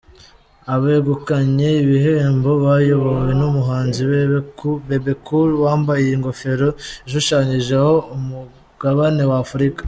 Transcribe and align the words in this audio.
Abegukanye 0.73 1.69
ibihembo 1.83 2.51
bayobowe 2.65 3.29
n'umuhanzi 3.39 4.01
Bebe 4.89 5.13
Cool 5.25 5.49
wambaye 5.63 6.03
ingofero 6.15 6.67
ishushanyijeho 7.07 7.93
umugabane 8.15 9.23
w'Afrika. 9.31 9.79